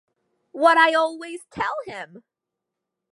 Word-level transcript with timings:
What 0.51 0.79
I 0.79 0.95
always 0.95 1.45
tell 1.51 1.75
him! 1.85 2.23